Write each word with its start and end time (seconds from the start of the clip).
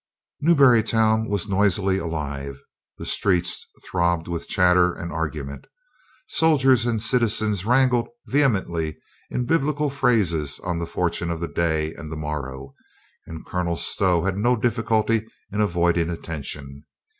Newbury 0.41 0.81
town 0.81 1.29
was 1.29 1.47
noisily 1.47 1.99
alive. 1.99 2.59
The 2.97 3.05
streets 3.05 3.67
throbbed 3.87 4.27
with 4.27 4.47
chatter 4.47 4.91
and 4.95 5.11
argument. 5.11 5.67
Soldier 6.27 6.71
and 6.89 6.99
citizen 6.99 7.53
wrangled 7.63 8.07
vehemently 8.25 8.97
in 9.29 9.45
biblical 9.45 9.91
phrase 9.91 10.59
on 10.61 10.79
the 10.79 10.87
fortune 10.87 11.29
of 11.29 11.39
the 11.39 11.47
day 11.47 11.93
and 11.93 12.11
the 12.11 12.17
morrow, 12.17 12.73
and 13.27 13.45
Colonel 13.45 13.75
Stow 13.75 14.23
had 14.23 14.37
no 14.39 14.55
difficulty 14.55 15.27
in 15.51 15.61
avoiding 15.61 16.09
attention. 16.09 16.83